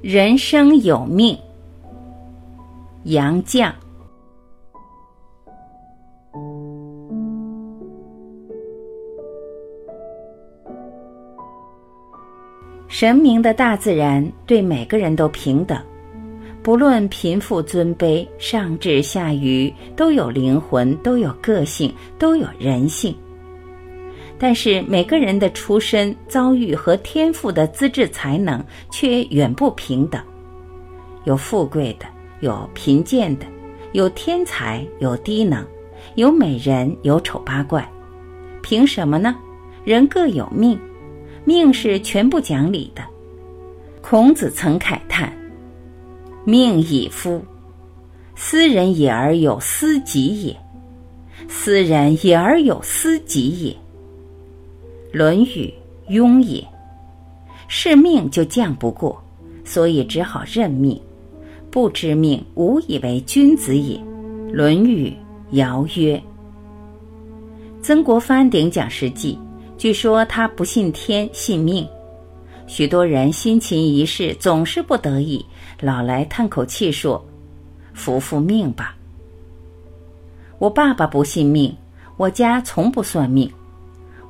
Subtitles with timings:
[0.00, 1.36] 人生有命，
[3.02, 3.72] 杨绛。
[12.86, 15.76] 神明的大自然对每个人都平等，
[16.62, 23.12] 不论贫富尊卑，上至下愚，都有灵魂，都有个性，都有人性。
[24.38, 30.22] 但是每个人的出身、遭遇和天赋的资质才能却远不平等，
[31.24, 32.06] 有富贵的，
[32.40, 33.46] 有贫贱的，
[33.92, 35.66] 有天才，有低能，
[36.14, 37.86] 有美人，有丑八怪。
[38.62, 39.36] 凭什么呢？
[39.84, 40.78] 人各有命。
[41.44, 43.02] 命是全部讲理的。
[44.02, 45.32] 孔子曾慨叹
[46.44, 47.42] ：“命以夫，
[48.36, 50.54] 斯人也而有斯己也；
[51.48, 53.72] 斯人也而有斯己也。”
[55.12, 55.72] 《论语·
[56.10, 56.60] 庸也》。
[57.68, 59.22] 是命就犟不过，
[59.64, 61.00] 所以只好认命。
[61.70, 63.98] 不知命，无以为君子也。
[64.52, 65.10] 《论语·
[65.56, 66.16] 尧曰》。
[67.82, 69.38] 曾国藩顶讲实际。
[69.76, 71.86] 据说他不信天，信命。
[72.66, 75.44] 许多人辛勤一世，总是不得已，
[75.80, 77.24] 老来叹口气说
[77.94, 78.96] ：“服服命吧。”
[80.58, 81.72] 我爸爸不信命，
[82.16, 83.48] 我家从不算命。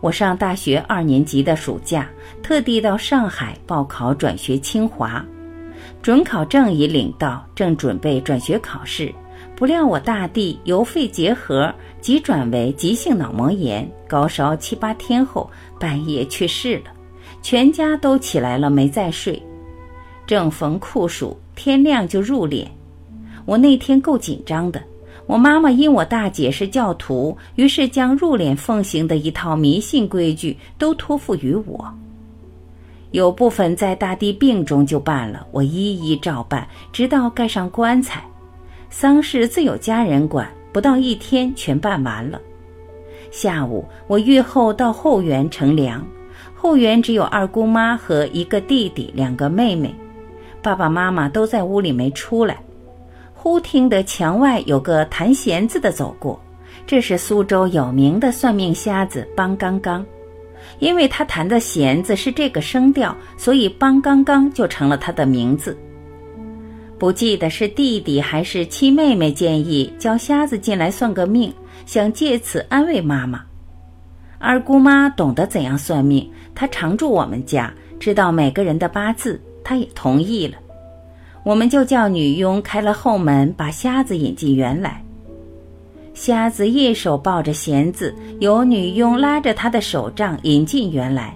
[0.00, 2.08] 我上大学二年级的暑假，
[2.42, 5.24] 特地到上海报考转学清华，
[6.00, 9.12] 准考证已领到，正准备转学考试。
[9.56, 16.92] 不料我大弟由肺结核急转为急性脑膜炎，高烧七八天后半夜去世了，
[17.42, 19.40] 全家都起来了没再睡。
[20.28, 22.66] 正逢酷暑，天亮就入殓。
[23.44, 24.80] 我那天够紧张的。
[25.28, 31.94] 我妈妈因我大姐是教徒，于是将入殓奉行的一套迷信规矩都托付于我。
[33.10, 38.24] 有部分在大弟病中就办了，我一一照办，直到盖上棺材。
[38.88, 42.40] 丧事自有家人管，不到一天全办完了。
[43.30, 46.06] 下午我愈后到后园乘凉，
[46.54, 49.94] 后园只有二姑妈和一个弟弟，两个妹妹，
[50.62, 52.56] 爸爸妈妈都在屋里没出来。
[53.40, 56.38] 忽听得墙外有个弹弦子的走过，
[56.84, 60.04] 这是苏州有名的算命瞎子邦刚刚，
[60.80, 65.78] 因为他弹的弦子是这个声调，所以邦刚刚就成了他的名字。
[66.98, 71.54] 不记得是弟弟还是亲妹妹建议叫瞎子进来算个命，
[71.86, 73.40] 想借此安慰妈妈。
[74.40, 80.58] 二姑妈懂得怎样算命，她常住我们家，知道每个人的八字，她也同意了。
[81.48, 85.02] 我们就叫女佣开了后门，把瞎子引进园来。
[86.12, 91.34] 瞎子一手抱着弦子，由女佣拉着他的手杖引进园来。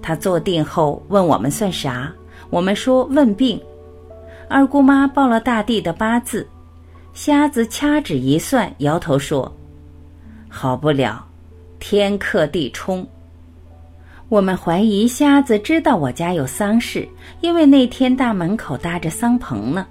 [0.00, 2.12] 他坐定后问我们算啥，
[2.48, 3.60] 我们说问病。
[4.48, 6.46] 二姑妈报了大地的八字，
[7.12, 9.52] 瞎子掐指一算，摇头说
[10.48, 11.26] ：“好不了，
[11.80, 13.04] 天克地冲。”
[14.28, 17.08] 我们怀疑瞎子知道我家有丧事，
[17.40, 19.86] 因为那天大门口搭着丧棚呢。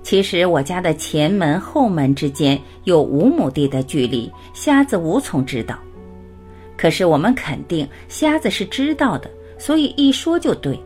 [0.00, 5.76] 其实我家的前门后门之间有五亩地的距离，瞎子无从知道。
[6.76, 10.78] 可是我们肯定瞎子是知道的，所以一说就对。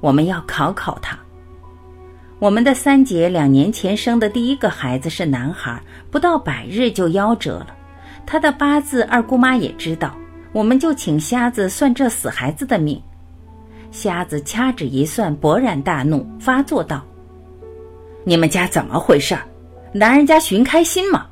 [0.00, 1.16] 我们要考考他。
[2.40, 5.80] 我们的三姐两年前生的第一个孩子是男孩，
[6.10, 7.68] 不到百日就夭折了。
[8.26, 10.12] 他的八字二姑妈也知道，
[10.52, 13.00] 我们就请瞎子算这死孩子的命。
[13.90, 17.04] 瞎子掐指一算，勃然大怒，发作道
[18.24, 19.36] ：“你们家怎么回事？
[19.92, 21.26] 男人家寻开心吗？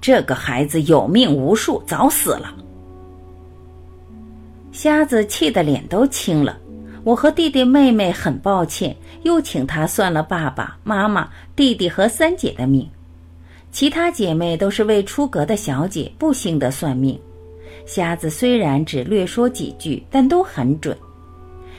[0.00, 2.54] 这个孩子有命无数，早死了。”
[4.72, 6.58] 瞎子气得脸都青了。
[7.04, 12.88] 我和弟弟妹妹很抱歉，又请他算了爸爸妈妈、弟弟和三姐的命。
[13.72, 17.18] 其他姐妹都是未出阁的小姐，不兴得算命。
[17.84, 20.96] 瞎子虽然只略说几句，但都很准。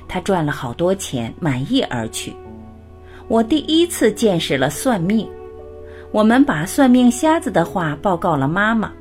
[0.08, 2.34] 他赚了好多钱，满意而去。
[3.28, 5.28] 我第一次见识了算命。
[6.12, 8.92] 我们把算命瞎子的话报告了妈妈，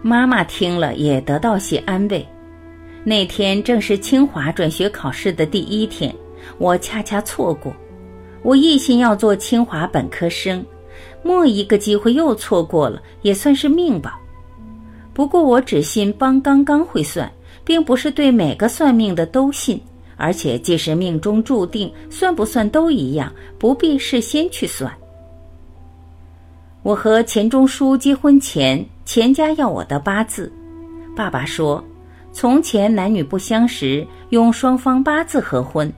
[0.00, 2.26] 妈妈听了也得到些安慰。
[3.04, 6.14] 那天正是清华转学考试的第一天，
[6.56, 7.74] 我恰恰错过。
[8.42, 10.64] 我一心要做清华本科生，
[11.22, 14.18] 莫一个机会又错过了，也算是命吧。
[15.14, 17.30] 不过我只信帮刚刚会算，
[17.64, 19.80] 并不是对每个算命的都信。
[20.16, 24.92] 而且既是命中注定，算不算都一样，不必事先去算。
[26.82, 30.52] 我和钱钟书结婚前，钱家要我的八字，
[31.16, 31.82] 爸爸说。
[32.34, 35.92] 从前男女不相识，用双方八字合婚。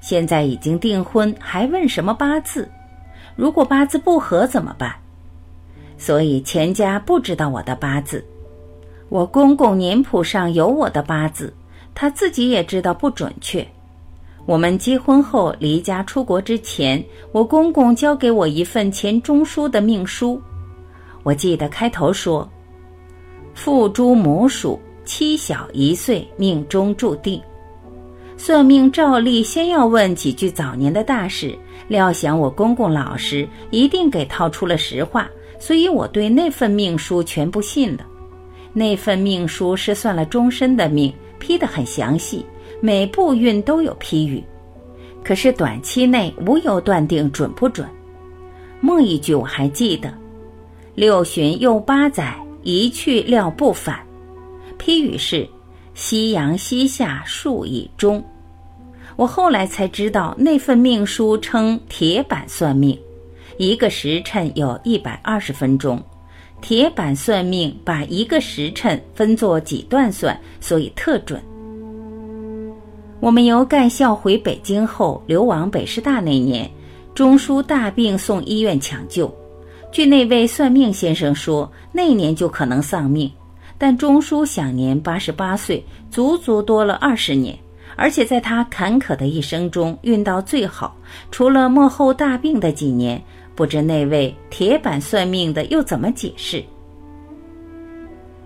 [0.00, 2.68] 现在已经订婚，还问什么八字？
[3.36, 4.92] 如果八字不合怎么办？
[5.96, 8.24] 所以钱家不知道我的八字。
[9.12, 11.52] 我公公年谱上有我的八字，
[11.94, 13.62] 他自己也知道不准确。
[14.46, 20.40] 我们结婚后离家出国之前，我公公交给我一份钱钟书的命书。
[21.24, 22.50] 我记得开头说
[23.52, 27.38] ：“父诸母属，妻小一岁，命中注定。”
[28.38, 31.54] 算命照例先要问几句早年的大事，
[31.86, 38.06] 料想我公公老实，一定给套出了实话，所以我对那份命书全不信了。
[38.72, 42.44] 那份命书是算了终身的命，批得很详细，
[42.80, 44.42] 每步运都有批语，
[45.22, 47.86] 可是短期内无由断定准不准。
[48.80, 50.12] 末一句我还记得
[50.96, 54.00] ：“六旬又八载，一去料不返。”
[54.78, 55.48] 批语是
[55.94, 58.24] ：“夕阳西下，树已中。”
[59.16, 62.98] 我后来才知道，那份命书称铁板算命，
[63.58, 66.02] 一个时辰有一百二十分钟，
[66.62, 71.42] 铁板算命把一个时辰分作几段算，所以特准。
[73.18, 76.70] 我们由干校回北京后，流亡北师大那年，
[77.14, 79.32] 钟书大病送医院抢救，
[79.90, 83.30] 据那位算命先生说，那年就可能丧命，
[83.76, 87.58] 但钟书享年八十八岁，足足多了二十年。
[87.94, 90.96] 而且在他坎坷的一生中，运到最好，
[91.30, 93.22] 除了幕后大病的几年，
[93.54, 96.62] 不知那位铁板算命的又怎么解释？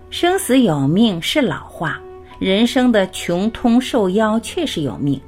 [0.09, 1.99] 生死有命是老话，
[2.39, 5.19] 人生的穷通受夭确实有命，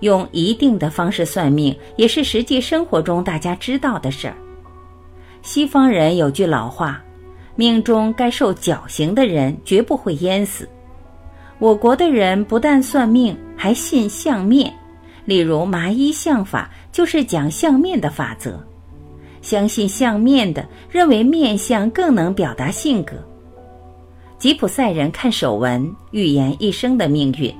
[0.00, 4.36] 用一定的方式算命，也是实际生活中大家知道的事儿。
[5.42, 7.02] 西方人有句老话
[7.54, 10.68] ：“命中该受绞刑的人，绝不会淹死。”
[11.60, 14.72] 我国的人不但算命，还信相面。
[15.24, 18.62] 例如麻衣相法，就是讲相面的法则。
[19.44, 23.12] 相信相面的，认为面相更能表达性格。
[24.38, 27.54] 吉普赛人看手纹，预言一生的命运。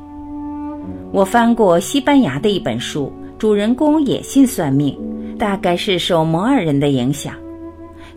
[1.13, 4.99] 我翻过西班牙的一本书，主人公也信算命，
[5.39, 7.35] 大概是受摩尔人的影响。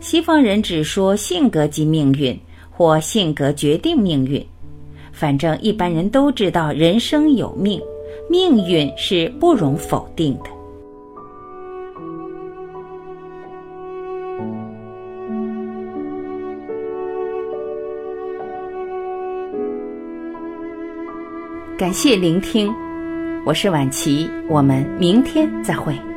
[0.00, 2.40] 西方人只说性格即命运，
[2.70, 4.42] 或性格决定命运。
[5.12, 7.78] 反正一般人都知道，人生有命，
[8.30, 10.57] 命运是不容否定的。
[21.78, 22.74] 感谢聆听，
[23.46, 26.07] 我是晚琪，我们明天再会。